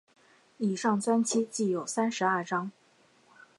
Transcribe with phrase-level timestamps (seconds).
[0.57, 2.71] 以上三期计有三十二章。